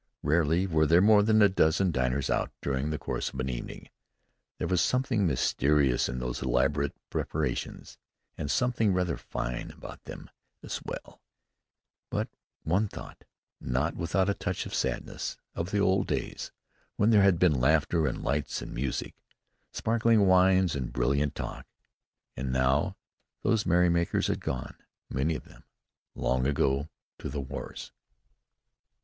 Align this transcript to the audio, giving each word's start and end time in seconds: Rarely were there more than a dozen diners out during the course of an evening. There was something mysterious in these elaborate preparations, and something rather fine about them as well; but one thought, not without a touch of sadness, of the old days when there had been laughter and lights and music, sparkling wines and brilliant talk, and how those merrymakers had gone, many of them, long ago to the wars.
Rarely 0.23 0.65
were 0.65 0.87
there 0.87 0.99
more 0.99 1.21
than 1.21 1.43
a 1.43 1.47
dozen 1.47 1.91
diners 1.91 2.27
out 2.31 2.49
during 2.59 2.89
the 2.89 2.97
course 2.97 3.31
of 3.31 3.39
an 3.39 3.49
evening. 3.51 3.87
There 4.57 4.67
was 4.67 4.81
something 4.81 5.27
mysterious 5.27 6.09
in 6.09 6.17
these 6.17 6.41
elaborate 6.41 6.95
preparations, 7.11 7.99
and 8.35 8.49
something 8.49 8.93
rather 8.95 9.15
fine 9.15 9.69
about 9.69 10.03
them 10.05 10.31
as 10.63 10.81
well; 10.83 11.21
but 12.09 12.29
one 12.63 12.87
thought, 12.87 13.25
not 13.59 13.95
without 13.95 14.27
a 14.27 14.33
touch 14.33 14.65
of 14.65 14.73
sadness, 14.73 15.37
of 15.53 15.69
the 15.69 15.77
old 15.77 16.07
days 16.07 16.51
when 16.95 17.11
there 17.11 17.21
had 17.21 17.37
been 17.37 17.61
laughter 17.61 18.07
and 18.07 18.23
lights 18.23 18.59
and 18.63 18.73
music, 18.73 19.13
sparkling 19.71 20.25
wines 20.25 20.73
and 20.75 20.91
brilliant 20.93 21.35
talk, 21.35 21.67
and 22.35 22.55
how 22.57 22.95
those 23.43 23.67
merrymakers 23.67 24.25
had 24.25 24.39
gone, 24.39 24.75
many 25.11 25.35
of 25.35 25.45
them, 25.45 25.63
long 26.15 26.47
ago 26.47 26.89
to 27.19 27.29
the 27.29 27.39
wars. 27.41 27.91